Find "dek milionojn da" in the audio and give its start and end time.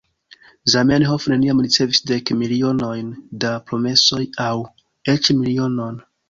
2.11-3.53